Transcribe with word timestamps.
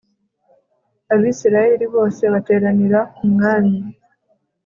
abisirayeli 1.13 1.85
bose 1.95 2.23
bateranira 2.33 2.99
ku 3.15 3.23
mwami 3.33 3.77